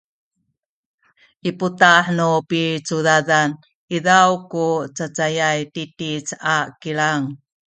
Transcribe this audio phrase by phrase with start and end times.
[1.49, 3.49] i putah nu picudadan
[3.95, 7.23] izaw ku cacayay titic a kilang